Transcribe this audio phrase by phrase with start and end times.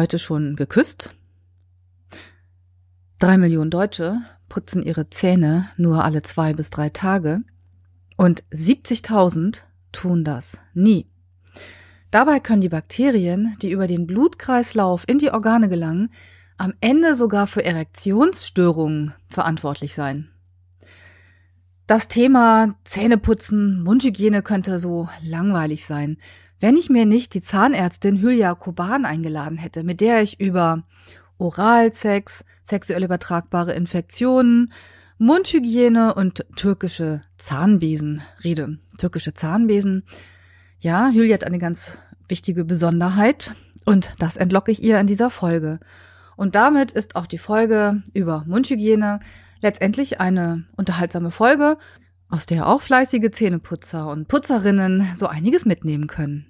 [0.00, 1.14] heute schon geküsst?
[3.18, 7.42] Drei Millionen Deutsche putzen ihre Zähne nur alle zwei bis drei Tage
[8.16, 9.60] und 70.000
[9.92, 11.06] tun das nie.
[12.10, 16.08] Dabei können die Bakterien, die über den Blutkreislauf in die Organe gelangen,
[16.56, 20.30] am Ende sogar für Erektionsstörungen verantwortlich sein.
[21.86, 26.16] Das Thema Zähneputzen, Mundhygiene könnte so langweilig sein,
[26.60, 30.84] wenn ich mir nicht die Zahnärztin Hülya Koban eingeladen hätte, mit der ich über
[31.38, 34.72] Oralsex, sexuell übertragbare Infektionen,
[35.18, 38.78] Mundhygiene und türkische Zahnbesen rede.
[38.98, 40.04] Türkische Zahnbesen.
[40.78, 43.54] Ja, Hülya hat eine ganz wichtige Besonderheit
[43.84, 45.80] und das entlocke ich ihr in dieser Folge.
[46.36, 49.20] Und damit ist auch die Folge über Mundhygiene
[49.60, 51.76] letztendlich eine unterhaltsame Folge,
[52.30, 56.49] aus der auch fleißige Zähneputzer und Putzerinnen so einiges mitnehmen können.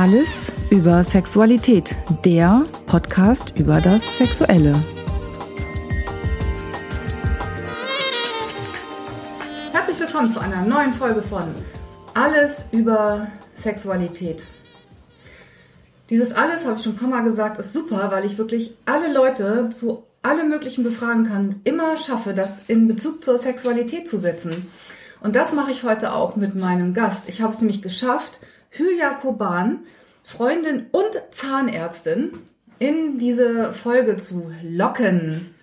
[0.00, 4.72] Alles über Sexualität, der Podcast über das Sexuelle.
[9.72, 11.52] Herzlich willkommen zu einer neuen Folge von
[12.14, 14.46] Alles über Sexualität.
[16.10, 19.12] Dieses alles, habe ich schon ein paar Mal gesagt, ist super, weil ich wirklich alle
[19.12, 24.70] Leute zu allem Möglichen befragen kann immer schaffe, das in Bezug zur Sexualität zu setzen.
[25.20, 27.24] Und das mache ich heute auch mit meinem Gast.
[27.28, 28.38] Ich habe es nämlich geschafft,
[28.70, 29.80] Hülya Koban,
[30.22, 32.32] Freundin und Zahnärztin,
[32.78, 35.54] in diese Folge zu locken.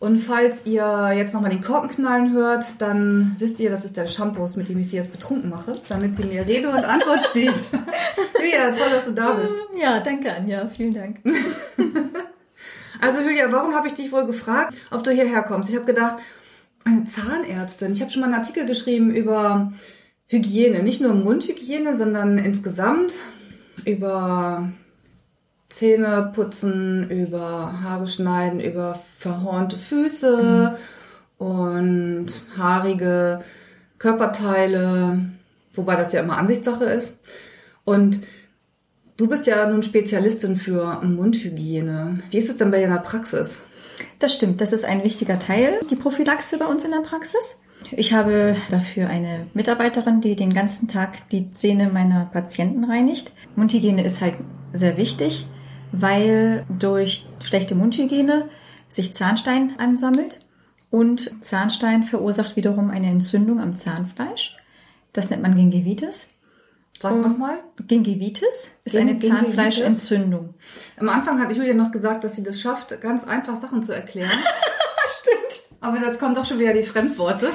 [0.00, 4.06] Und falls ihr jetzt nochmal den Korken knallen hört, dann wisst ihr, das ist der
[4.06, 7.54] Shampoo, mit dem ich sie jetzt betrunken mache, damit sie mir Rede und Antwort steht.
[8.38, 9.54] Hülya, toll, dass du da bist.
[9.76, 11.18] Ja, danke Anja, vielen Dank.
[13.00, 15.68] also Hülya, warum habe ich dich wohl gefragt, ob du hierher kommst?
[15.68, 16.18] Ich habe gedacht,
[16.84, 17.92] eine Zahnärztin.
[17.92, 19.72] Ich habe schon mal einen Artikel geschrieben über
[20.28, 23.14] Hygiene, nicht nur Mundhygiene, sondern insgesamt
[23.84, 24.70] über
[25.70, 30.76] Zähne putzen, über Haare schneiden, über verhornte Füße
[31.38, 31.46] mhm.
[31.46, 33.40] und haarige
[33.98, 35.18] Körperteile,
[35.72, 37.18] wobei das ja immer Ansichtssache ist.
[37.84, 38.20] Und
[39.16, 42.18] du bist ja nun Spezialistin für Mundhygiene.
[42.30, 43.62] Wie ist es denn bei dir in der Praxis?
[44.18, 47.60] Das stimmt, das ist ein wichtiger Teil, die Prophylaxe bei uns in der Praxis.
[47.92, 53.32] Ich habe dafür eine Mitarbeiterin, die den ganzen Tag die Zähne meiner Patienten reinigt.
[53.56, 54.36] Mundhygiene ist halt
[54.72, 55.46] sehr wichtig,
[55.92, 58.48] weil durch schlechte Mundhygiene
[58.88, 60.44] sich Zahnstein ansammelt
[60.90, 64.56] und Zahnstein verursacht wiederum eine Entzündung am Zahnfleisch.
[65.12, 66.28] Das nennt man Gingivitis.
[67.00, 67.58] Sag nochmal.
[67.86, 70.54] Gingivitis ist Ging eine Zahnfleischentzündung.
[70.98, 74.30] Am Anfang hat Julia noch gesagt, dass sie das schafft, ganz einfach Sachen zu erklären.
[75.80, 77.50] Aber jetzt kommen doch schon wieder die Fremdworte.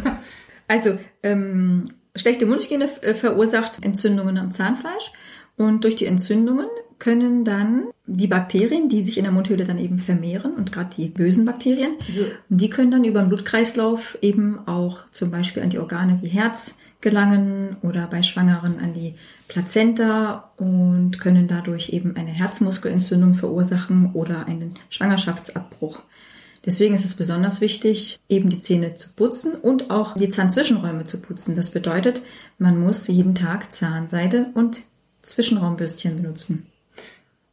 [0.68, 1.84] also, ähm,
[2.16, 5.12] schlechte Mundhygiene äh, verursacht Entzündungen am Zahnfleisch.
[5.56, 6.66] Und durch die Entzündungen
[6.98, 11.08] können dann die Bakterien, die sich in der Mundhöhle dann eben vermehren und gerade die
[11.08, 12.24] bösen Bakterien, ja.
[12.48, 16.74] die können dann über den Blutkreislauf eben auch zum Beispiel an die Organe wie Herz
[17.00, 19.16] gelangen oder bei Schwangeren an die
[19.48, 26.02] Plazenta und können dadurch eben eine Herzmuskelentzündung verursachen oder einen Schwangerschaftsabbruch.
[26.64, 31.20] Deswegen ist es besonders wichtig, eben die Zähne zu putzen und auch die Zahnzwischenräume zu
[31.20, 31.56] putzen.
[31.56, 32.22] Das bedeutet,
[32.58, 34.82] man muss jeden Tag Zahnseide und
[35.22, 36.66] Zwischenraumbürstchen benutzen.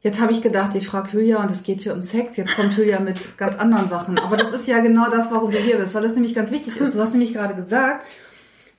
[0.01, 2.37] Jetzt habe ich gedacht, ich frage Hülya und es geht hier um Sex.
[2.37, 4.17] Jetzt kommt Hülya mit ganz anderen Sachen.
[4.17, 6.77] Aber das ist ja genau das, warum du hier bist, weil das nämlich ganz wichtig
[6.77, 6.95] ist.
[6.95, 8.05] Du hast nämlich gerade gesagt,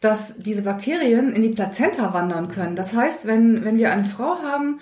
[0.00, 2.74] dass diese Bakterien in die Plazenta wandern können.
[2.74, 4.80] Das heißt, wenn, wenn wir eine Frau haben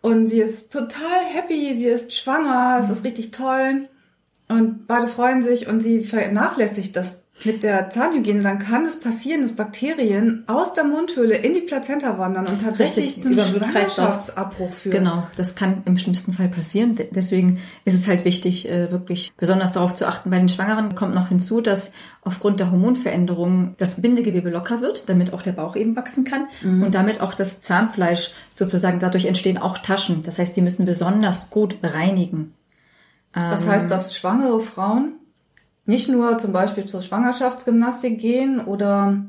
[0.00, 3.88] und sie ist total happy, sie ist schwanger, es ist richtig toll,
[4.52, 9.42] und beide freuen sich und sie vernachlässigt das mit der Zahnhygiene, dann kann es passieren,
[9.42, 14.92] dass Bakterien aus der Mundhöhle in die Plazenta wandern und tatsächlich Richtig, über Schwangerschaftsabbruch führen.
[14.92, 16.98] Genau, das kann im schlimmsten Fall passieren.
[17.10, 20.30] Deswegen ist es halt wichtig, äh, wirklich besonders darauf zu achten.
[20.30, 25.32] Bei den Schwangeren kommt noch hinzu, dass aufgrund der Hormonveränderungen das Bindegewebe locker wird, damit
[25.32, 26.84] auch der Bauch eben wachsen kann mhm.
[26.84, 30.22] und damit auch das Zahnfleisch sozusagen, dadurch entstehen auch Taschen.
[30.22, 32.54] Das heißt, die müssen besonders gut reinigen.
[33.32, 35.14] Das heißt, dass schwangere Frauen
[35.86, 39.24] nicht nur zum Beispiel zur Schwangerschaftsgymnastik gehen oder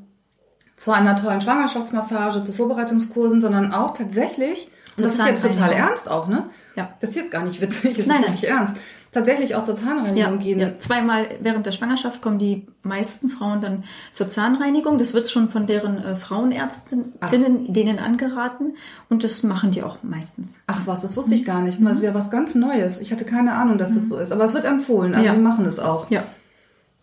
[0.75, 6.09] zu einer tollen Schwangerschaftsmassage, zu Vorbereitungskursen, sondern auch tatsächlich, und das ist jetzt total ernst
[6.09, 6.49] auch, ne?
[6.75, 6.89] Ja.
[7.01, 8.75] Das ist jetzt gar nicht witzig, das Nein, ist wirklich ernst.
[9.11, 10.59] Tatsächlich auch zur Zahnreinigung gehen.
[10.59, 14.97] Ja, zweimal während der Schwangerschaft kommen die meisten Frauen dann zur Zahnreinigung.
[14.97, 18.75] Das wird schon von deren äh, Frauenärztinnen denen angeraten
[19.09, 20.59] und das machen die auch meistens.
[20.65, 21.77] Ach was, das wusste ich gar nicht.
[21.83, 22.99] Das wäre was ganz Neues.
[23.01, 24.31] Ich hatte keine Ahnung, dass das so ist.
[24.31, 25.13] Aber es wird empfohlen.
[25.13, 25.33] Also Ja.
[25.35, 26.09] sie machen es auch.
[26.09, 26.23] Ja.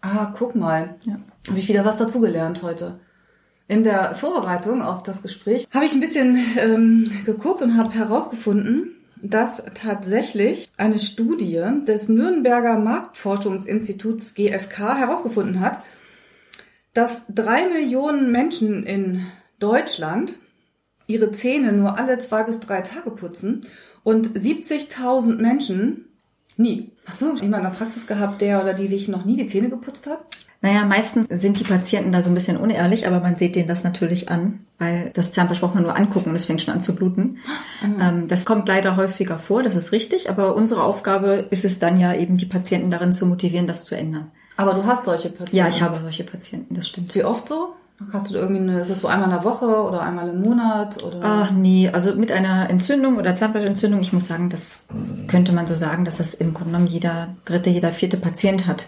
[0.01, 0.97] Ah, guck mal.
[1.05, 1.17] Ja.
[1.49, 2.99] Habe ich wieder was dazugelernt heute.
[3.69, 8.97] In der Vorbereitung auf das Gespräch habe ich ein bisschen ähm, geguckt und habe herausgefunden,
[9.23, 15.83] dass tatsächlich eine Studie des Nürnberger Marktforschungsinstituts GfK herausgefunden hat,
[16.95, 19.27] dass drei Millionen Menschen in
[19.59, 20.35] Deutschland
[21.07, 23.67] ihre Zähne nur alle zwei bis drei Tage putzen
[24.03, 26.07] und 70.000 Menschen
[26.57, 26.93] nie.
[27.05, 29.71] Hast du jemanden in der Praxis gehabt, der oder die sich noch nie die Zähne
[29.71, 30.25] geputzt hat?
[30.63, 33.83] Naja, meistens sind die Patienten da so ein bisschen unehrlich, aber man sieht denen das
[33.83, 36.95] natürlich an, weil das Zahnfleisch braucht man nur angucken und es fängt schon an zu
[36.95, 37.39] bluten.
[37.83, 41.99] Ähm, das kommt leider häufiger vor, das ist richtig, aber unsere Aufgabe ist es dann
[41.99, 44.31] ja eben, die Patienten darin zu motivieren, das zu ändern.
[44.59, 45.57] Aber du hast solche Patienten.
[45.57, 47.15] Ja, ich habe solche Patienten, das stimmt.
[47.15, 47.75] Wie oft so?
[48.13, 51.03] Hast du irgendwie eine, ist das so einmal in der Woche oder einmal im Monat
[51.03, 51.21] oder?
[51.23, 54.87] Ach nee, also mit einer Entzündung oder Zahnfleischentzündung, ich muss sagen, das
[55.29, 58.87] könnte man so sagen, dass das im Grunde genommen jeder dritte, jeder vierte Patient hat.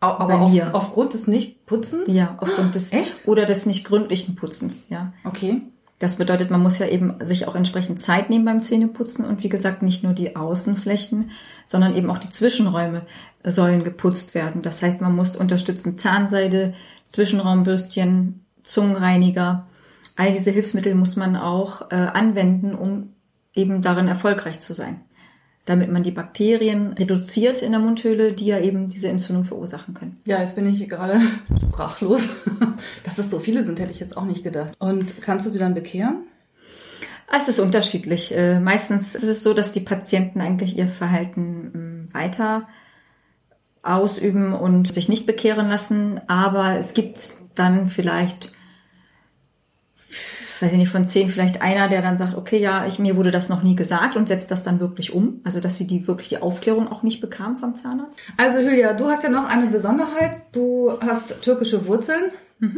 [0.00, 2.10] Aber auf, aufgrund des Nichtputzens?
[2.12, 3.28] Ja, aufgrund des Echt?
[3.28, 5.12] oder des nicht gründlichen Putzens, ja.
[5.24, 5.62] Okay.
[5.98, 9.50] Das bedeutet, man muss ja eben sich auch entsprechend Zeit nehmen beim Zähneputzen und wie
[9.50, 11.30] gesagt nicht nur die Außenflächen,
[11.66, 13.02] sondern eben auch die Zwischenräume
[13.44, 14.62] sollen geputzt werden.
[14.62, 16.72] Das heißt, man muss unterstützend Zahnseide,
[17.06, 19.66] Zwischenraumbürstchen, Zungenreiniger,
[20.16, 23.14] all diese Hilfsmittel muss man auch äh, anwenden, um
[23.54, 25.02] eben darin erfolgreich zu sein.
[25.70, 30.20] Damit man die Bakterien reduziert in der Mundhöhle, die ja eben diese Entzündung verursachen können.
[30.26, 31.20] Ja, jetzt bin ich gerade
[31.62, 32.28] sprachlos.
[33.04, 34.74] Dass es so viele sind, hätte ich jetzt auch nicht gedacht.
[34.80, 36.24] Und kannst du sie dann bekehren?
[37.32, 38.36] Es ist unterschiedlich.
[38.36, 42.66] Äh, Meistens ist es so, dass die Patienten eigentlich ihr Verhalten mh, weiter
[43.84, 46.20] ausüben und sich nicht bekehren lassen.
[46.26, 48.50] Aber es gibt dann vielleicht,
[50.62, 53.30] weiß ich nicht, von zehn vielleicht einer, der dann sagt, okay, ja, ich, mir wurde
[53.30, 55.40] das noch nie gesagt und setzt das dann wirklich um.
[55.44, 58.20] Also, dass sie die wirklich die Aufklärung auch nicht bekam vom Zahnarzt.
[58.36, 60.42] Also Julia, du hast ja noch eine Besonderheit.
[60.52, 62.30] Du hast türkische Wurzeln.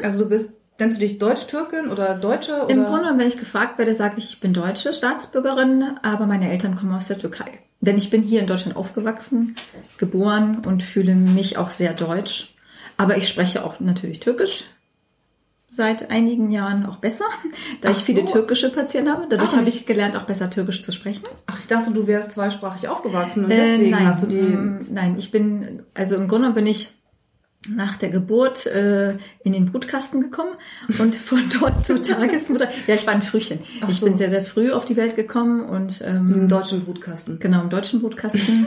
[0.03, 2.65] Also du bist, nennst du dich Deutsch-Türkin oder Deutsche?
[2.65, 2.71] Oder?
[2.71, 6.77] Im Grunde, wenn ich gefragt werde, sage ich, ich bin deutsche Staatsbürgerin, aber meine Eltern
[6.77, 7.59] kommen aus der Türkei.
[7.81, 9.57] Denn ich bin hier in Deutschland aufgewachsen,
[9.99, 12.55] geboren und fühle mich auch sehr deutsch.
[12.97, 14.67] Aber ich spreche auch natürlich Türkisch.
[15.75, 17.25] Seit einigen Jahren auch besser,
[17.81, 18.35] da Ach ich viele so.
[18.35, 19.27] türkische Patienten habe.
[19.31, 21.23] Dadurch habe ich gelernt, auch besser Türkisch zu sprechen.
[21.47, 24.37] Ach, ich dachte, du wärst zweisprachig aufgewachsen und Äh, deswegen nein, hast du die.
[24.37, 26.93] mm, Nein, ich bin, also im Grunde bin ich
[27.69, 29.13] nach der Geburt äh,
[29.45, 30.51] in den Brutkasten gekommen
[30.99, 32.69] und von dort zur Tagesmutter.
[32.87, 33.61] Ja, ich war ein Frühchen.
[33.81, 34.05] Ach ich so.
[34.07, 37.39] bin sehr, sehr früh auf die Welt gekommen und ähm, Diesen deutschen Brutkasten.
[37.39, 38.67] genau im deutschen Brutkasten.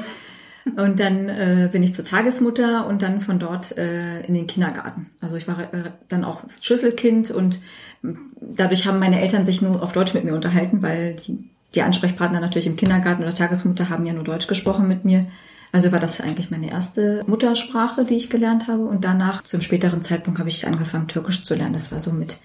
[0.75, 5.12] Und dann äh, bin ich zur Tagesmutter und dann von dort äh, in den Kindergarten.
[5.21, 7.59] Also ich war äh, dann auch Schlüsselkind und
[8.41, 12.39] dadurch haben meine Eltern sich nur auf Deutsch mit mir unterhalten, weil die, die Ansprechpartner
[12.39, 15.27] natürlich im Kindergarten oder Tagesmutter haben ja nur Deutsch gesprochen mit mir.
[15.71, 18.85] Also war das eigentlich meine erste Muttersprache, die ich gelernt habe.
[18.85, 21.73] Und danach, zum späteren Zeitpunkt, habe ich angefangen, Türkisch zu lernen.
[21.73, 22.38] Das war so mit,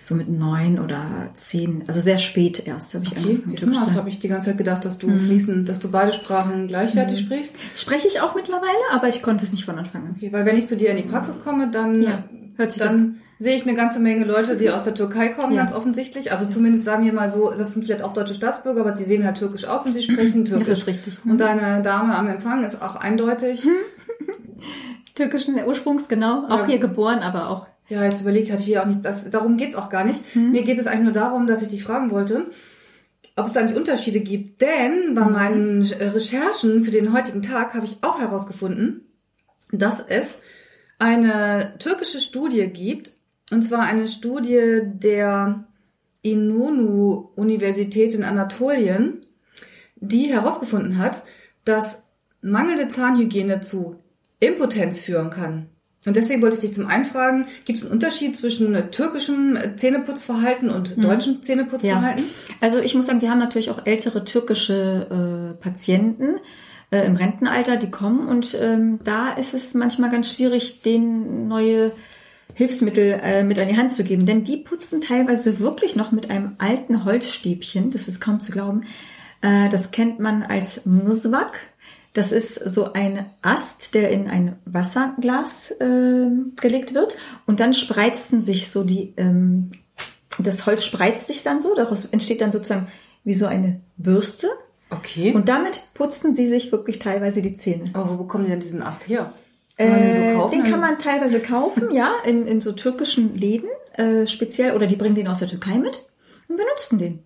[0.00, 3.66] so mit neun oder zehn, also sehr spät erst habe ich Okay, angefangen, siehst du
[3.66, 5.90] mal, Türkisch zu das habe ich die ganze Zeit gedacht, dass du fließend, dass du
[5.90, 7.56] beide Sprachen gleichwertig sprichst.
[7.74, 10.14] Spreche ich auch mittlerweile, aber ich konnte es nicht von Anfang an.
[10.16, 12.24] Okay, weil wenn ich zu dir in die Praxis komme, dann, Ja,
[12.56, 15.62] hört sich dann sehe ich eine ganze Menge Leute, die aus der Türkei kommen, Ja.
[15.62, 16.32] ganz offensichtlich.
[16.32, 19.24] Also zumindest sagen wir mal so, das sind vielleicht auch deutsche Staatsbürger, aber sie sehen
[19.24, 20.68] halt türkisch aus und sie sprechen türkisch.
[20.68, 21.18] Das ist richtig.
[21.24, 23.66] Und deine Dame am Empfang ist auch eindeutig.
[25.14, 26.44] Türkischen Ursprungs, genau.
[26.48, 26.66] Auch Ja.
[26.66, 27.66] hier geboren, aber auch.
[27.88, 30.20] Ja, jetzt überlegt hatte ich hier auch nicht, das, darum geht's auch gar nicht.
[30.34, 32.50] Mir geht es eigentlich nur darum, dass ich dich fragen wollte,
[33.34, 34.60] ob es da nicht Unterschiede gibt.
[34.60, 39.06] Denn bei meinen äh, Recherchen für den heutigen Tag habe ich auch herausgefunden,
[39.72, 40.40] dass es
[40.98, 43.12] eine türkische Studie gibt,
[43.50, 45.64] und zwar eine Studie der
[46.22, 49.20] Inonu-Universität in Anatolien,
[49.96, 51.22] die herausgefunden hat,
[51.64, 52.02] dass
[52.42, 53.96] mangelnde Zahnhygiene zu
[54.40, 55.70] Impotenz führen kann.
[56.06, 59.76] Und deswegen wollte ich dich zum einen fragen, gibt es einen Unterschied zwischen türkischem äh,
[59.76, 62.24] Zähneputzverhalten und deutschem Zähneputzverhalten?
[62.60, 66.36] Also ich muss sagen, wir haben natürlich auch ältere türkische äh, Patienten
[66.90, 71.92] äh, im Rentenalter, die kommen und ähm, da ist es manchmal ganz schwierig, denen neue
[72.54, 76.30] Hilfsmittel äh, mit an die Hand zu geben, denn die putzen teilweise wirklich noch mit
[76.30, 78.84] einem alten Holzstäbchen, das ist kaum zu glauben.
[79.42, 81.60] Äh, das kennt man als Mswak.
[82.14, 88.42] Das ist so ein Ast, der in ein Wasserglas äh, gelegt wird und dann spreizen
[88.42, 89.72] sich so die, ähm,
[90.38, 92.88] das Holz spreizt sich dann so, daraus entsteht dann sozusagen
[93.24, 94.48] wie so eine Bürste.
[94.90, 95.34] Okay.
[95.34, 97.90] Und damit putzen sie sich wirklich teilweise die Zähne.
[97.92, 99.34] Aber wo bekommen die denn diesen Ast her?
[99.76, 100.62] Kann man den so kaufen?
[100.62, 104.96] Den kann man teilweise kaufen, ja, in, in so türkischen Läden äh, speziell oder die
[104.96, 106.08] bringen den aus der Türkei mit
[106.48, 107.22] und benutzen den.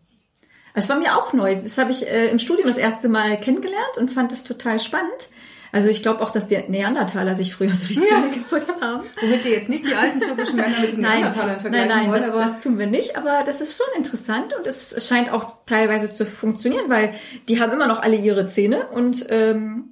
[0.74, 1.54] Es war mir auch neu.
[1.54, 5.30] Das habe ich äh, im Studium das erste Mal kennengelernt und fand es total spannend.
[5.74, 8.34] Also ich glaube auch, dass die Neandertaler sich früher so die Zähne ja.
[8.34, 9.04] geputzt haben.
[9.22, 12.30] Womit wir jetzt nicht die alten türkischen Männer mit den Neandertalern vergleichen nein, nein, wollen.
[12.30, 16.12] Das, das tun wir nicht, aber das ist schon interessant und es scheint auch teilweise
[16.12, 17.14] zu funktionieren, weil
[17.48, 19.91] die haben immer noch alle ihre Zähne und ähm,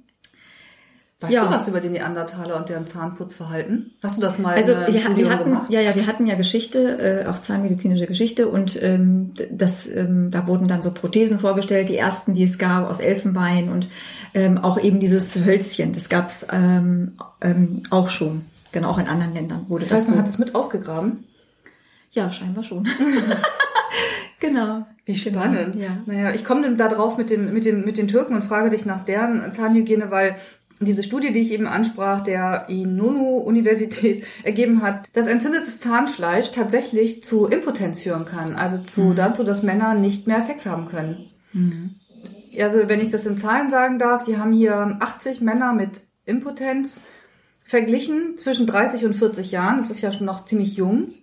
[1.21, 1.45] Weißt ja.
[1.45, 3.91] du was über die Neandertaler und deren Zahnputzverhalten?
[4.01, 5.69] Hast du das mal also, äh, wir, wir hatten, gemacht?
[5.69, 10.47] Ja, ja, wir hatten ja Geschichte, äh, auch zahnmedizinische Geschichte und ähm, das, ähm, da
[10.47, 13.87] wurden dann so Prothesen vorgestellt, die ersten, die es gab, aus Elfenbein und
[14.33, 18.41] ähm, auch eben dieses Hölzchen, das gab es ähm, ähm, auch schon.
[18.71, 19.91] Genau, auch in anderen Ländern wurde das.
[19.91, 20.23] Heißt, das man so.
[20.23, 21.25] hat es mit ausgegraben?
[22.09, 22.87] Ja, scheinbar schon.
[24.39, 24.87] genau.
[25.05, 25.73] Wie spannend.
[25.73, 25.97] Genau, ja.
[26.07, 28.85] Naja, ich komme da drauf mit den, mit, den, mit den Türken und frage dich
[28.85, 30.35] nach deren Zahnhygiene, weil
[30.85, 37.45] diese Studie, die ich eben ansprach, der Inonu-Universität ergeben hat, dass entzündetes Zahnfleisch tatsächlich zu
[37.45, 38.55] Impotenz führen kann.
[38.55, 39.15] Also zu mhm.
[39.15, 41.29] dazu, dass Männer nicht mehr Sex haben können.
[41.53, 41.95] Mhm.
[42.59, 47.01] Also wenn ich das in Zahlen sagen darf, sie haben hier 80 Männer mit Impotenz
[47.63, 49.77] verglichen zwischen 30 und 40 Jahren.
[49.77, 51.13] Das ist ja schon noch ziemlich jung.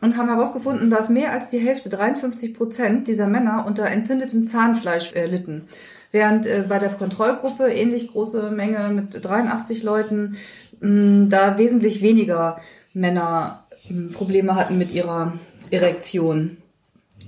[0.00, 5.12] Und haben herausgefunden, dass mehr als die Hälfte, 53 Prozent dieser Männer unter entzündetem Zahnfleisch
[5.14, 5.66] äh, litten.
[6.10, 10.36] Während äh, bei der Kontrollgruppe ähnlich große Menge mit 83 Leuten
[10.80, 12.60] mh, da wesentlich weniger
[12.94, 15.34] Männer mh, Probleme hatten mit ihrer
[15.70, 16.58] Erektion.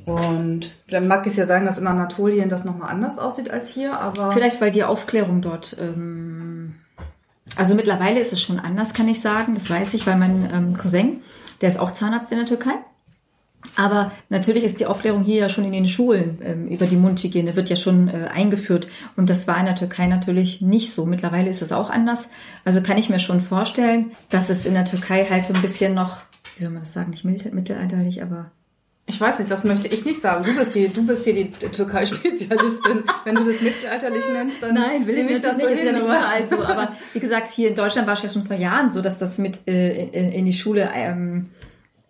[0.07, 3.99] Und dann mag es ja sagen, dass in Anatolien das nochmal anders aussieht als hier,
[3.99, 4.33] aber.
[4.33, 5.77] Vielleicht, weil die Aufklärung dort.
[5.79, 6.75] Ähm,
[7.57, 9.55] also mittlerweile ist es schon anders, kann ich sagen.
[9.55, 11.23] Das weiß ich, weil mein ähm, Cousin,
[11.61, 12.75] der ist auch Zahnarzt in der Türkei,
[13.77, 17.57] aber natürlich ist die Aufklärung hier ja schon in den Schulen ähm, über die Mundhygiene,
[17.57, 18.89] wird ja schon äh, eingeführt.
[19.17, 21.07] Und das war in der Türkei natürlich nicht so.
[21.07, 22.29] Mittlerweile ist es auch anders.
[22.65, 25.95] Also kann ich mir schon vorstellen, dass es in der Türkei halt so ein bisschen
[25.95, 26.23] noch,
[26.57, 28.51] wie soll man das sagen, nicht mittelalterlich, aber
[29.11, 30.45] ich weiß nicht, das möchte ich nicht sagen.
[30.45, 33.03] Du bist die, du bist hier die Türkei-Spezialistin.
[33.25, 35.67] Wenn du das mittelalterlich nennst, dann Nein, will ich, ich das nicht.
[35.67, 36.63] So ist ja nicht überall so.
[36.65, 39.39] Aber wie gesagt, hier in Deutschland war es ja schon vor Jahren so, dass das
[39.39, 41.49] mit äh, in, in die Schule ähm,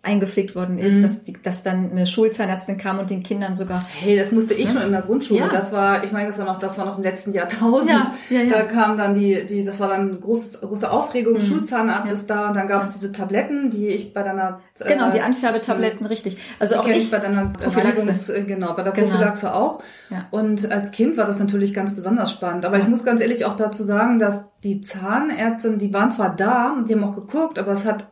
[0.03, 1.01] eingepflegt worden ist, mhm.
[1.03, 3.83] dass, die, dass dann eine Schulzahnärztin kam und den Kindern sogar.
[3.99, 4.71] Hey, das musste ich ja?
[4.71, 5.41] schon in der Grundschule.
[5.41, 5.47] Ja.
[5.47, 7.91] Das war, ich meine, das war noch, das war noch im letzten Jahrtausend.
[7.91, 8.49] Ja, ja, ja.
[8.49, 11.33] Da kam dann die, die, das war dann große, große Aufregung.
[11.33, 11.41] Mhm.
[11.41, 15.11] Schulzahnarzt ist da und dann gab es diese Tabletten, die ich bei deiner äh, genau
[15.11, 16.37] die Anfärbetabletten, richtig.
[16.57, 19.07] Also auch ich bei deiner Prophylaxe, äh, genau, bei der genau.
[19.07, 19.83] Prophylaxe auch.
[20.09, 20.25] Ja.
[20.31, 22.65] Und als Kind war das natürlich ganz besonders spannend.
[22.65, 26.71] Aber ich muss ganz ehrlich auch dazu sagen, dass die Zahnärzte, die waren zwar da
[26.71, 28.10] und die haben auch geguckt, aber es hat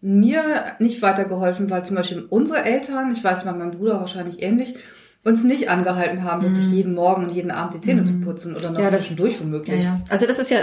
[0.00, 4.76] mir nicht weitergeholfen, weil zum Beispiel unsere Eltern, ich weiß mal, mein Bruder wahrscheinlich ähnlich,
[5.24, 6.74] uns nicht angehalten haben, wirklich mm.
[6.74, 8.06] jeden Morgen und jeden Abend die Zähne mm.
[8.06, 9.84] zu putzen oder noch ja, zwischendurch das, womöglich.
[9.84, 10.00] Ja, ja.
[10.08, 10.58] Also das ist ja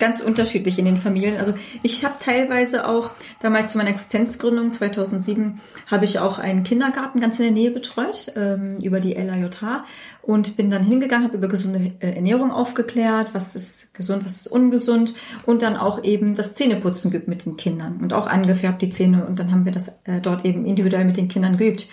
[0.00, 1.36] ganz unterschiedlich in den Familien.
[1.36, 7.20] Also ich habe teilweise auch, damals zu meiner Existenzgründung 2007, habe ich auch einen Kindergarten
[7.20, 9.84] ganz in der Nähe betreut, ähm, über die LAJH
[10.22, 14.48] und bin dann hingegangen, habe über gesunde äh, Ernährung aufgeklärt, was ist gesund, was ist
[14.48, 15.14] ungesund
[15.46, 19.26] und dann auch eben das Zähneputzen geübt mit den Kindern und auch angefärbt die Zähne
[19.26, 21.88] und dann haben wir das äh, dort eben individuell mit den Kindern geübt.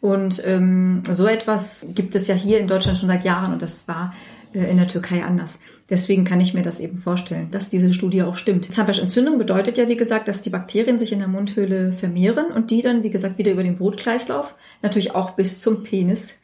[0.00, 3.88] Und ähm, so etwas gibt es ja hier in Deutschland schon seit Jahren und das
[3.88, 4.12] war
[4.64, 5.60] in der Türkei anders.
[5.90, 8.72] Deswegen kann ich mir das eben vorstellen, dass diese Studie auch stimmt.
[8.72, 12.82] Zahnfleischentzündung bedeutet ja, wie gesagt, dass die Bakterien sich in der Mundhöhle vermehren und die
[12.82, 16.36] dann, wie gesagt, wieder über den Brutkreislauf, natürlich auch bis zum Penis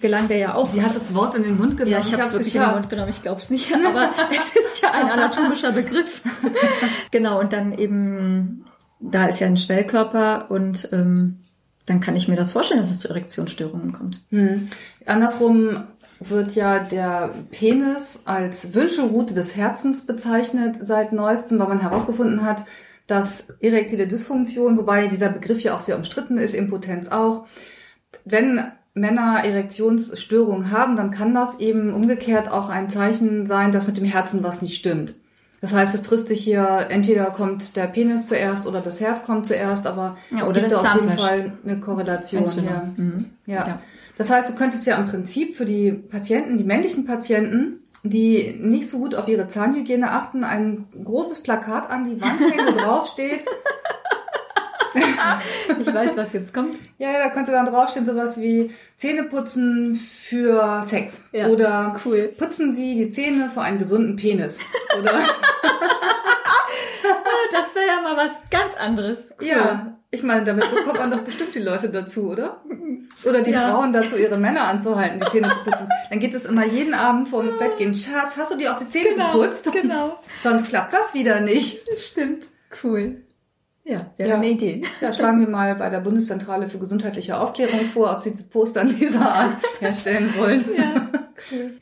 [0.00, 0.68] gelangt er ja auch.
[0.68, 1.92] Sie hat das Wort in den Mund genommen.
[1.92, 2.66] Ja, ich habe es wirklich geschafft.
[2.66, 3.10] in den Mund genommen.
[3.10, 6.22] Ich glaube es nicht, aber es ist ja ein anatomischer Begriff.
[7.12, 8.64] genau und dann eben
[9.02, 11.38] da ist ja ein Schwellkörper und ähm,
[11.86, 14.20] dann kann ich mir das vorstellen, dass es zu Erektionsstörungen kommt.
[14.30, 14.68] Hm.
[15.06, 15.84] Andersrum
[16.28, 22.64] wird ja der Penis als Wünschelrute des Herzens bezeichnet seit neuestem, weil man herausgefunden hat,
[23.06, 27.46] dass erektile Dysfunktion, wobei dieser Begriff ja auch sehr umstritten ist, Impotenz auch,
[28.24, 28.62] wenn
[28.94, 34.04] Männer Erektionsstörungen haben, dann kann das eben umgekehrt auch ein Zeichen sein, dass mit dem
[34.04, 35.14] Herzen was nicht stimmt.
[35.62, 39.46] Das heißt, es trifft sich hier, entweder kommt der Penis zuerst oder das Herz kommt
[39.46, 42.92] zuerst, aber ja, es gibt auf jeden Fall eine Korrelation hier.
[42.96, 43.24] Mhm.
[43.46, 43.68] Ja.
[43.68, 43.80] ja.
[44.18, 48.88] Das heißt, du könntest ja im Prinzip für die Patienten, die männlichen Patienten, die nicht
[48.88, 53.06] so gut auf ihre Zahnhygiene achten, ein großes Plakat an die Wand hängen, wo drauf
[53.06, 53.46] steht.
[54.94, 56.76] ich weiß, was jetzt kommt.
[56.98, 61.22] Ja, ja, da könnte dann draufstehen sowas wie Zähneputzen für Sex.
[61.32, 62.32] Ja, Oder cool.
[62.36, 64.58] putzen Sie die Zähne für einen gesunden Penis.
[64.98, 65.20] Oder
[67.52, 69.18] Das wäre ja mal was ganz anderes.
[69.38, 69.46] Cool.
[69.46, 72.62] ja, ich meine, damit bekommt man doch bestimmt die Leute dazu, oder?
[73.24, 73.68] Oder die Ja.
[73.68, 75.88] Frauen dazu, ihre Männer anzuhalten, die Zähne zu putzen.
[76.10, 77.94] Dann geht es immer jeden Abend vor ins Bett gehen.
[77.94, 79.68] Schatz, hast du dir auch die Zähne Genau, geputzt?
[79.72, 80.18] genau.
[80.42, 81.80] Sonst klappt das wieder nicht.
[81.98, 82.48] Stimmt.
[82.82, 83.22] Cool.
[83.84, 84.34] Ja, wäre Ja.
[84.36, 84.82] eine Idee.
[85.00, 88.88] Ja, schlagen wir mal bei der Bundeszentrale für gesundheitliche Aufklärung vor, ob sie zu Postern
[88.88, 90.64] dieser Art herstellen wollen.
[90.76, 90.94] Ja,
[91.50, 91.72] cool.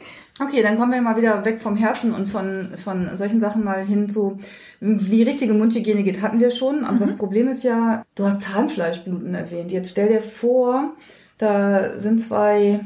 [0.42, 3.84] Okay, dann kommen wir mal wieder weg vom Herzen und von, von solchen Sachen mal
[3.84, 4.38] hin zu,
[4.80, 6.86] wie richtige Mundhygiene geht, hatten wir schon.
[6.86, 9.70] Aber das Problem ist ja, du hast Zahnfleischbluten erwähnt.
[9.70, 10.94] Jetzt stell dir vor,
[11.40, 12.80] da sind zwei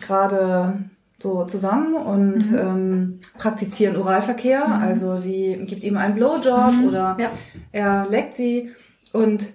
[0.00, 0.74] gerade
[1.18, 4.66] so zusammen und ähm, praktizieren Oralverkehr.
[4.68, 7.30] Also sie gibt ihm einen Blowjob oder Ja.
[7.72, 8.70] er leckt sie
[9.12, 9.46] und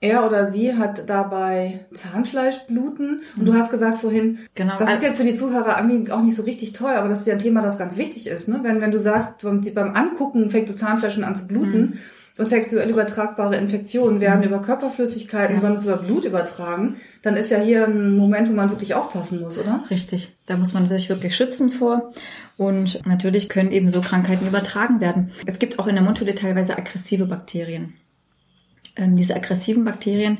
[0.00, 3.20] er oder sie hat dabei Zahnfleischbluten.
[3.36, 4.72] Und du hast gesagt vorhin, Genau.
[4.78, 7.20] das ist Also- jetzt für die Zuhörer irgendwie auch nicht so richtig toll, aber das
[7.20, 8.48] ist ja ein Thema, das ganz wichtig ist.
[8.48, 8.60] Ne?
[8.62, 11.98] Wenn, wenn du sagst, beim, beim Angucken fängt das Zahnfleisch schon an zu bluten Mhm.
[12.38, 15.60] Und sexuell übertragbare Infektionen werden über Körperflüssigkeiten, Ja.
[15.60, 19.58] besonders über Blut übertragen, dann ist ja hier ein Moment, wo man wirklich aufpassen muss,
[19.58, 19.84] oder?
[19.90, 20.32] Richtig.
[20.46, 22.12] Da muss man sich wirklich schützen vor.
[22.56, 25.32] Und natürlich können eben so Krankheiten übertragen werden.
[25.46, 27.94] Es gibt auch in der Mundhöhle teilweise aggressive Bakterien.
[28.96, 30.38] Ähm, diese aggressiven Bakterien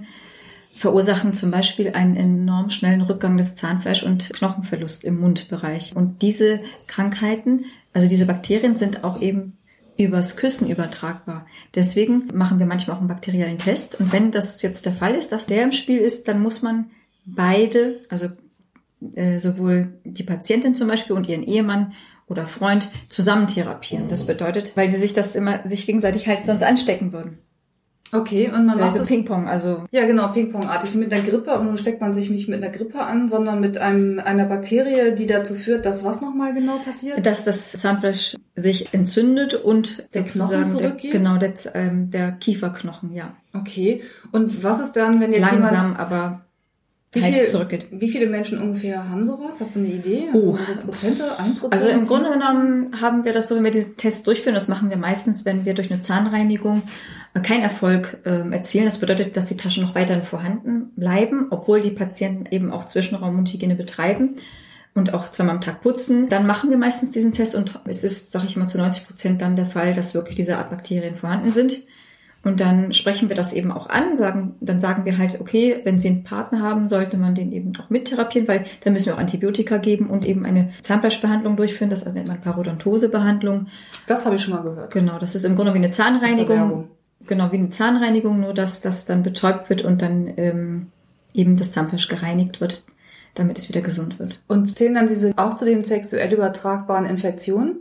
[0.75, 5.95] verursachen zum Beispiel einen enorm schnellen Rückgang des Zahnfleisch- und Knochenverlust im Mundbereich.
[5.95, 9.59] Und diese Krankheiten, also diese Bakterien sind auch eben
[10.05, 11.47] übers Küssen übertragbar.
[11.75, 13.99] Deswegen machen wir manchmal auch einen bakteriellen Test.
[13.99, 16.91] Und wenn das jetzt der Fall ist, dass der im Spiel ist, dann muss man
[17.25, 18.29] beide, also
[19.15, 21.93] äh, sowohl die Patientin zum Beispiel und ihren Ehemann
[22.29, 24.09] oder Freund zusammen therapieren.
[24.09, 27.39] Das bedeutet, weil sie sich das immer sich gegenseitig halt sonst anstecken würden.
[28.13, 30.95] Okay, und man macht Also Ping-Pong, also Ja, genau, Ping-Pong-artig.
[30.97, 33.79] Mit einer Grippe, aber nun steckt man sich nicht mit einer Grippe an, sondern mit
[33.79, 37.25] einem, einer Bakterie, die dazu führt, dass was nochmal genau passiert?
[37.25, 41.13] dass das Zahnfleisch sich entzündet und Der Knochen sozusagen der, zurückgeht?
[41.13, 43.35] genau der, ähm, der Kieferknochen, ja.
[43.55, 44.03] Okay.
[44.31, 45.73] Und was ist dann, wenn jetzt jemand...
[45.73, 46.43] Langsam, aber
[47.15, 47.87] Wie, viel, zurückgeht.
[47.91, 49.57] wie viele Menschen ungefähr haben sowas?
[49.61, 50.29] Hast du eine Idee?
[50.33, 50.59] Also Oh.
[50.67, 51.73] so Prozente, ein Prozent?
[51.75, 54.89] Also im Grunde genommen haben wir das so, wenn wir diesen Test durchführen, das machen
[54.89, 56.83] wir meistens, wenn wir durch eine Zahnreinigung
[57.35, 58.87] äh, keinen Erfolg ähm, erzielen.
[58.87, 63.75] Das bedeutet, dass die Taschen noch weiterhin vorhanden bleiben, obwohl die Patienten eben auch Zwischenraum-Mundhygiene
[63.75, 64.37] betreiben
[64.95, 66.31] und auch zweimal am Tag putzen.
[66.31, 69.43] Dann machen wir meistens diesen Test und es ist, sage ich mal, zu 90 Prozent
[69.43, 71.79] dann der Fall, dass wirklich diese Art Bakterien vorhanden sind.
[72.45, 76.01] Und dann sprechen wir das eben auch an, sagen, dann sagen wir halt, okay, wenn
[76.01, 79.19] Sie einen Partner haben, sollte man den eben auch mittherapieren, weil dann müssen wir auch
[79.19, 81.91] Antibiotika geben und eben eine Zahnfleischbehandlung durchführen.
[81.91, 83.69] Das nennt man Parodontosebehandlung.
[84.09, 84.93] Das habe ich schon mal gehört.
[84.93, 86.57] Genau, das ist im Grunde wie eine Zahnreinigung.
[86.57, 86.89] Werbung.
[87.27, 90.87] Genau, wie eine Zahnreinigung, nur dass das dann betäubt wird und dann ähm,
[91.35, 92.85] eben das Zahnfleisch gereinigt wird,
[93.35, 94.41] damit es wieder gesund wird.
[94.49, 97.77] Und zählen dann diese auch zu den sexuell übertragbaren Infektionen?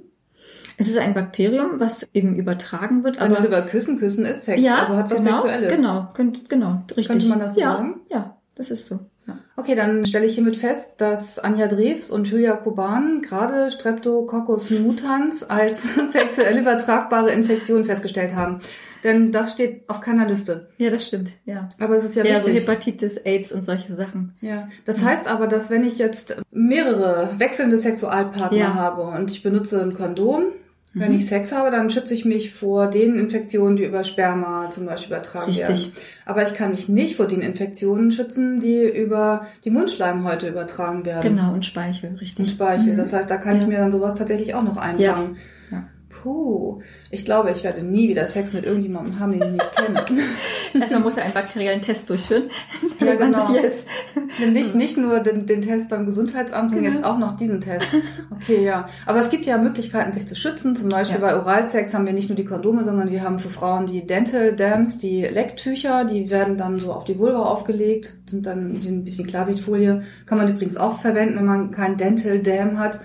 [0.81, 4.43] Es ist ein Bakterium, was eben übertragen wird, Wenn aber das über Küssen, Küssen ist
[4.45, 5.73] Sex, ja, also hat was genau, Sexuelles.
[5.77, 7.07] Genau, könnt, genau, richtig.
[7.07, 8.01] Könnte man das so ja, sagen?
[8.09, 8.99] Ja, das ist so.
[9.27, 9.37] Ja.
[9.55, 15.43] Okay, dann stelle ich hiermit fest, dass Anja Drews und Julia Koban gerade Streptococcus mutans
[15.43, 15.79] als
[16.11, 18.59] sexuell übertragbare Infektion festgestellt haben.
[19.03, 20.69] Denn das steht auf keiner Liste.
[20.77, 21.69] ja, das stimmt, ja.
[21.79, 22.63] Aber es ist ja, Ja, so wichtig.
[22.67, 24.33] Hepatitis, AIDS und solche Sachen.
[24.41, 28.73] ja, das heißt aber, dass wenn ich jetzt mehrere wechselnde Sexualpartner Ja.
[28.75, 30.45] habe und ich benutze ein Kondom,
[30.93, 34.85] wenn ich Sex habe, dann schütze ich mich vor den Infektionen, die über Sperma zum
[34.85, 35.67] Beispiel übertragen Richtig.
[35.67, 35.91] werden.
[36.25, 41.35] Aber ich kann mich nicht vor den Infektionen schützen, die über die Mundschleimhäute übertragen werden.
[41.37, 42.45] Genau, und Speichel, richtig.
[42.45, 42.93] Und Speichel.
[42.93, 42.97] Mhm.
[42.97, 43.67] Das heißt, da kann ich Ja.
[43.69, 45.37] mir dann sowas tatsächlich auch noch einfangen.
[45.71, 45.83] Ja.
[46.11, 50.05] Puh, ich glaube, ich werde nie wieder Sex mit irgendjemandem haben, den ich nicht kenne.
[50.79, 52.49] Erstmal muss er einen bakteriellen Test durchführen.
[52.99, 54.51] Ja, man genau.
[54.51, 56.97] nicht, nicht nur den, den Test beim Gesundheitsamt, sondern Genau.
[56.97, 57.87] jetzt auch noch diesen Test.
[58.29, 58.87] Okay, ja.
[59.07, 60.75] Aber es gibt ja Möglichkeiten, sich zu schützen.
[60.75, 61.25] Zum Beispiel Ja.
[61.25, 64.53] bei Oralsex haben wir nicht nur die Kondome, sondern wir haben für Frauen die Dental
[64.55, 66.05] Dams, die Lecktücher.
[66.05, 70.03] Die werden dann so auf die Vulva aufgelegt, sind dann ein bisschen Klarsichtfolie.
[70.27, 72.99] Kann man übrigens auch verwenden, wenn man kein Dental Dam hat.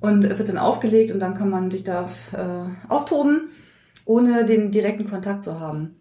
[0.00, 3.48] Und wird dann aufgelegt und dann kann man sich da äh, austoben,
[4.04, 5.96] ohne den direkten Kontakt zu haben.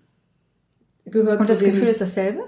[1.05, 2.43] Gehört Und das Gefühl ist dasselbe?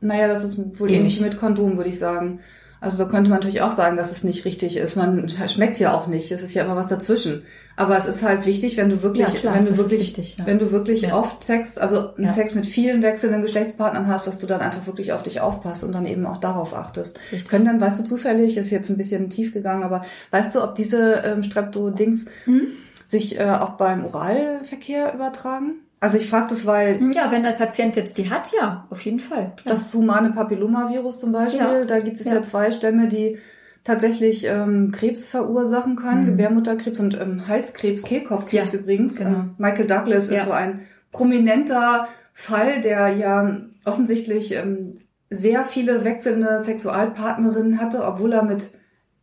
[0.00, 1.18] naja, das ist wohl Ähnlich.
[1.18, 2.40] ähnlich mit Kondom, würde ich sagen.
[2.80, 4.96] Also da könnte man natürlich auch sagen, dass es nicht richtig ist.
[4.96, 6.30] Man schmeckt ja auch nicht.
[6.30, 7.42] Es ist ja immer was dazwischen.
[7.78, 10.46] Aber es ist halt wichtig, wenn du wirklich, Ja, klar, wenn du wirklich, wichtig, ja.
[10.46, 11.18] wenn du wirklich Ja.
[11.18, 12.32] oft Sex, also einen.
[12.32, 15.92] Sex mit vielen wechselnden Geschlechtspartnern hast, dass du dann einfach wirklich auf dich aufpasst und
[15.92, 17.18] dann eben auch darauf achtest.
[17.32, 17.48] Richtig.
[17.50, 20.74] Können dann, weißt du zufällig, ist jetzt ein bisschen tief gegangen, aber weißt du, ob
[20.74, 22.68] diese ähm, Strepto-Dings Mhm.
[23.08, 25.74] sich äh, auch beim Oralverkehr übertragen?
[26.00, 29.18] Also ich frage das, weil Ja, wenn der Patient jetzt die hat, ja, auf jeden
[29.20, 29.52] Fall.
[29.56, 29.74] Klar.
[29.74, 31.84] das humane Papillomavirus zum Beispiel, Ja.
[31.84, 32.34] da gibt es ja.
[32.34, 32.42] Ja.
[32.42, 33.38] zwei Stämme, die
[33.82, 36.26] tatsächlich ähm, Krebs verursachen können, Mhm.
[36.32, 39.16] Gebärmutterkrebs und ähm, Halskrebs, Kehlkopfkrebs Ja, übrigens.
[39.16, 39.30] genau.
[39.30, 40.80] Ähm, Michael Douglas ist so ein
[41.12, 44.98] prominenter Fall, der ja offensichtlich ähm,
[45.30, 48.68] sehr viele wechselnde Sexualpartnerinnen hatte, obwohl er mit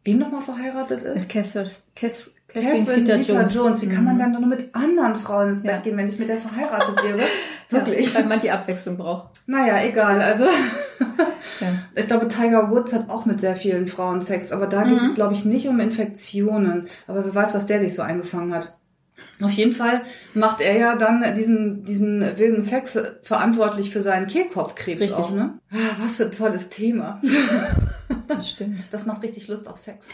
[0.05, 1.15] wem nochmal verheiratet ist?
[1.23, 1.69] ist Catherine,
[2.53, 3.81] Catherine, Catherine Zeta-Jones.
[3.81, 4.19] Wie kann man Mhm.
[4.19, 5.79] dann nur mit anderen Frauen ins Bett Ja.
[5.81, 7.21] gehen, wenn ich mit der verheiratet wäre?
[7.69, 8.13] Wirklich.
[8.13, 9.29] Ja, weil man die Abwechslung braucht.
[9.47, 10.21] Naja, egal.
[10.21, 10.45] Also
[11.59, 11.67] Ja.
[11.95, 15.07] ich glaube, Tiger Woods hat auch mit sehr vielen Frauen Sex, aber da geht Mhm.
[15.09, 16.87] es, glaube ich, nicht um Infektionen.
[17.07, 18.75] Aber wer weiß, was der sich so eingefangen hat.
[19.41, 20.01] Auf jeden Fall
[20.33, 25.17] macht er ja dann diesen, diesen wilden Sex verantwortlich für seinen Kehlkopfkrebs Richtig.
[25.17, 25.53] auch, ne?
[25.71, 27.21] Ah, Was für ein tolles Thema.
[28.27, 28.81] Das stimmt.
[28.91, 30.07] Das macht richtig Lust auf Sex.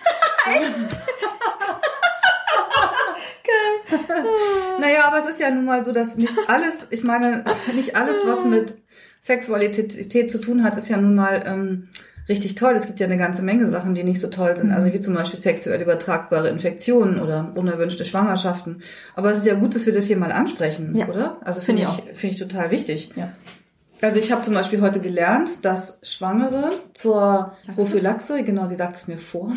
[4.80, 7.44] Naja, aber es ist ja nun mal so, dass nicht alles, ich meine,
[7.76, 8.76] nicht alles, was mit
[9.22, 11.90] Sexualität zu tun hat, ist ja nun mal ähm,
[12.30, 12.74] richtig toll.
[12.74, 14.72] Es gibt ja eine ganze Menge Sachen, die nicht so toll sind.
[14.72, 18.82] Also wie zum Beispiel sexuell übertragbare Infektionen oder unerwünschte Schwangerschaften.
[19.16, 21.08] Aber es ist ja gut, dass wir das hier mal ansprechen, Ja.
[21.10, 21.38] oder?
[21.44, 23.12] Also finde ich, ich finde ich total wichtig.
[23.16, 23.32] Ja.
[24.02, 29.08] Also ich habe zum Beispiel heute gelernt, dass Schwangere zur Prophylaxe, genau, sie sagt es
[29.08, 29.52] mir vor,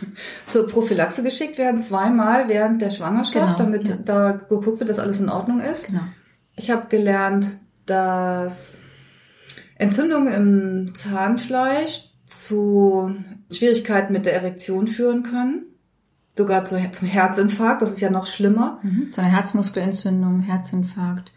[0.50, 3.96] zur Prophylaxe geschickt werden, zweimal während der Schwangerschaft, Genau, damit ja.
[4.04, 5.86] da geguckt wird, dass alles in Ordnung ist.
[5.86, 6.00] Genau.
[6.56, 7.46] Ich habe gelernt,
[7.86, 8.72] dass
[9.76, 13.14] Entzündungen im Zahnfleisch zu
[13.50, 15.66] Schwierigkeiten mit der Erektion führen können.
[16.36, 18.80] Sogar zu, zum Herzinfarkt, das ist ja noch schlimmer.
[18.82, 19.08] Mhm.
[19.12, 21.30] So eine Herzmuskelentzündung, Herzinfarkt.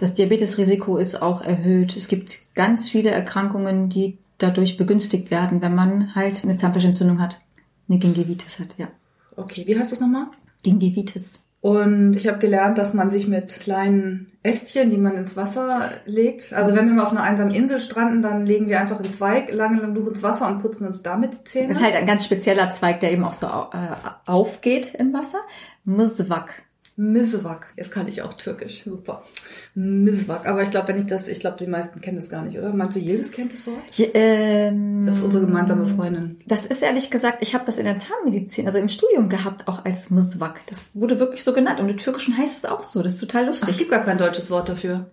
[0.00, 1.94] Das Diabetesrisiko ist auch erhöht.
[1.94, 7.38] Es gibt ganz viele Erkrankungen, die dadurch begünstigt werden, wenn man halt eine Zahnfleischentzündung hat.
[7.86, 8.88] Eine Gingivitis hat, ja.
[9.36, 10.28] Okay, wie heißt das nochmal?
[10.62, 11.44] Gingivitis.
[11.60, 16.54] Und ich habe gelernt, dass man sich mit kleinen Ästchen, die man ins Wasser legt,
[16.54, 19.52] also wenn wir mal auf einer einsamen Insel stranden, dann legen wir einfach einen Zweig
[19.52, 21.68] lange genug ins Wasser und putzen uns damit die Zähne.
[21.68, 25.40] Das ist halt ein ganz spezieller Zweig, der eben auch so äh, aufgeht im Wasser.
[25.84, 26.62] Mzwak.
[27.00, 27.68] Miswak.
[27.78, 28.82] Jetzt kann ich auch Türkisch.
[28.84, 29.22] Super.
[29.74, 30.46] Miswak.
[30.46, 32.74] Aber ich glaube, wenn ich das, ich glaube, die meisten kennen das gar nicht, oder?
[32.74, 33.78] Meinst du, Yildiz kennt das Wort?
[33.90, 36.36] Ich, ähm, Das ist unsere gemeinsame Freundin.
[36.46, 39.84] Das ist ehrlich gesagt, ich habe das in der Zahnmedizin, also im Studium gehabt, auch
[39.86, 40.66] als Mzwak.
[40.66, 41.80] Das wurde wirklich so genannt.
[41.80, 43.02] Und im Türkischen heißt es auch so.
[43.02, 43.78] Das ist total Ach, es lustig.
[43.78, 45.10] gibt gar kein deutsches Wort dafür.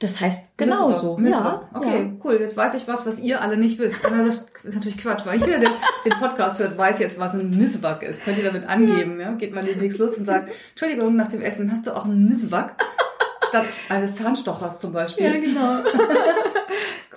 [0.00, 1.16] Das heißt genauso.
[1.16, 1.68] Miswak.
[1.72, 2.10] Ja, Okay, ja.
[2.24, 2.38] cool.
[2.40, 4.04] Jetzt weiß ich was, was ihr alle nicht wisst.
[4.04, 5.70] Aber das ist natürlich Quatsch, weil jeder, der
[6.04, 8.22] den Podcast hört, weiß jetzt, was ein Miswak ist.
[8.24, 9.32] Könnt ihr damit angeben, ja?
[9.32, 12.74] Geht mal demnächst los und sagt, Entschuldigung, nach dem Essen hast du auch einen Miswak?
[13.48, 15.26] Statt eines Zahnstochers zum Beispiel.
[15.26, 15.76] Ja, genau.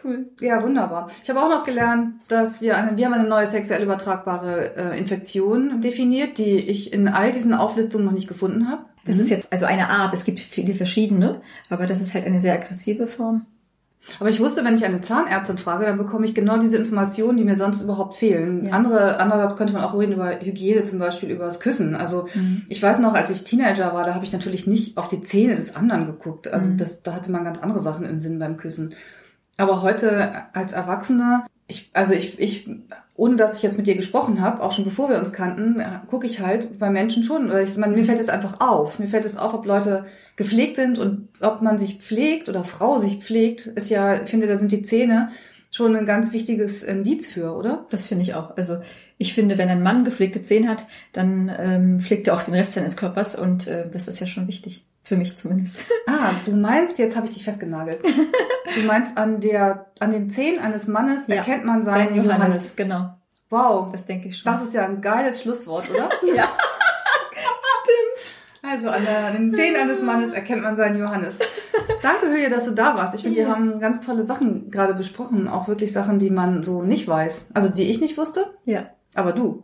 [0.07, 0.29] cool.
[0.41, 1.09] Ja, wunderbar.
[1.23, 4.97] Ich habe auch noch gelernt, dass wir eine, wir haben eine neue sexuell übertragbare äh,
[4.99, 8.83] Infektion definiert, die ich in all diesen Auflistungen noch nicht gefunden habe.
[9.05, 10.13] Das ist jetzt also eine Art.
[10.13, 13.45] Es gibt viele verschiedene, aber das ist halt eine sehr aggressive Form.
[14.21, 17.43] Aber ich wusste, wenn ich eine Zahnärztin frage, dann bekomme ich genau diese Informationen, die
[17.43, 18.65] mir sonst überhaupt fehlen.
[18.65, 18.71] Ja.
[18.71, 21.93] Andere, andererseits könnte man auch reden über Hygiene, zum Beispiel über das Küssen.
[21.93, 22.61] Also Mhm.
[22.69, 25.55] ich weiß noch, als ich Teenager war, da habe ich natürlich nicht auf die Zähne
[25.57, 26.47] des anderen geguckt.
[26.47, 26.77] Also Mhm.
[26.77, 28.93] das, da hatte man ganz andere Sachen im Sinn beim Küssen.
[29.57, 32.69] Aber heute als Erwachsener, ich, also ich, ich,
[33.15, 35.99] ohne dass ich jetzt mit dir gesprochen habe, auch schon bevor wir uns kannten, äh,
[36.07, 37.47] gucke ich halt bei Menschen schon.
[37.47, 38.99] Oder ich, man, mir fällt es einfach auf.
[38.99, 42.99] Mir fällt es auf, ob Leute gepflegt sind und ob man sich pflegt oder Frau
[42.99, 45.29] sich pflegt, ist ja, ich finde, da sind die Zähne
[45.71, 47.85] schon ein ganz wichtiges Indiz für, oder?
[47.89, 48.55] Das finde ich auch.
[48.55, 48.77] Also
[49.17, 52.73] ich finde, wenn ein Mann gepflegte Zähne hat, dann ähm, pflegt er auch den Rest
[52.73, 54.85] seines Körpers und äh, das ist ja schon wichtig.
[55.07, 55.79] Für mich zumindest.
[56.09, 57.99] Ah, du meinst, jetzt habe ich dich festgenagelt.
[58.75, 61.35] Du meinst, an der, an den Zähnen eines Mannes Ja.
[61.35, 62.75] erkennt man seinen Johannes.
[62.77, 63.13] Genau.
[63.49, 63.91] Wow.
[63.91, 64.51] Das denke ich schon.
[64.51, 66.09] Das ist ja ein geiles Schlusswort, oder?
[66.35, 66.49] ja.
[68.63, 71.39] Also an, der, an den Zähnen eines Mannes erkennt man seinen Johannes.
[72.01, 73.13] Danke, Hülje, dass du da warst.
[73.15, 75.47] Ich finde, wir haben ganz tolle Sachen gerade besprochen.
[75.47, 77.47] Auch wirklich Sachen, die man so nicht weiß.
[77.53, 78.87] Also die ich nicht wusste, Ja.
[79.15, 79.63] aber du.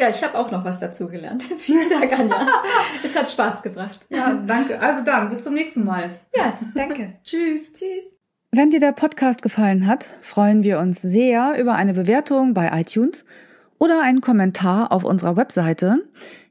[0.00, 1.42] Ja, ich habe auch noch was dazu gelernt.
[1.58, 2.46] Vielen Dank, Anja.
[3.04, 4.00] es hat Spaß gebracht.
[4.08, 4.80] Ja, danke.
[4.80, 6.18] Also dann, bis zum nächsten Mal.
[6.34, 7.18] Ja, danke.
[7.22, 7.74] Tschüss.
[7.74, 8.04] Tschüss.
[8.50, 13.26] Wenn dir der Podcast gefallen hat, freuen wir uns sehr über eine Bewertung bei iTunes
[13.78, 15.98] oder einen Kommentar auf unserer Webseite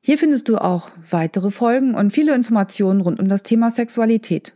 [0.00, 4.54] Hier findest du auch weitere Folgen und viele Informationen rund um das Thema Sexualität.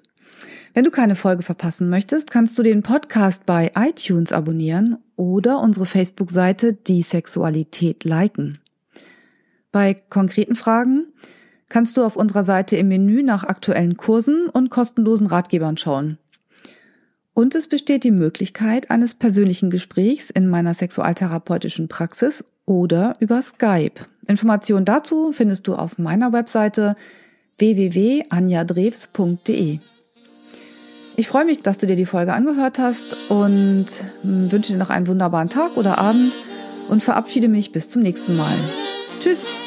[0.72, 5.84] Wenn du keine Folge verpassen möchtest, kannst du den Podcast bei iTunes abonnieren oder unsere
[5.84, 8.60] Facebook-Seite Die Sexualität liken.
[9.72, 11.06] Bei konkreten Fragen
[11.68, 16.18] kannst du auf unserer Seite im Menü nach aktuellen Kursen und kostenlosen Ratgebern schauen.
[17.34, 24.06] Und es besteht die Möglichkeit eines persönlichen Gesprächs in meiner sexualtherapeutischen Praxis oder über Skype.
[24.26, 26.94] Informationen dazu findest du auf meiner Webseite
[27.58, 29.80] www.anjadrews.de.
[31.20, 33.88] Ich freue mich, dass du dir die Folge angehört hast und
[34.22, 36.32] hm, wünsche dir noch einen wunderbaren Tag oder Abend
[36.88, 38.56] und verabschiede mich bis zum nächsten Mal.
[39.20, 39.59] Tschüss!